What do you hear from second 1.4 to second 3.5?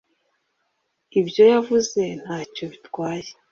yavuze ntacyo bitwaye